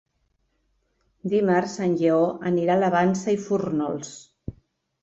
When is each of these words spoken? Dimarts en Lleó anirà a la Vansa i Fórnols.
Dimarts 1.33 1.75
en 1.89 1.93
Lleó 2.01 2.25
anirà 2.53 2.79
a 2.79 2.81
la 2.87 2.91
Vansa 2.99 3.39
i 3.39 3.41
Fórnols. 3.47 4.15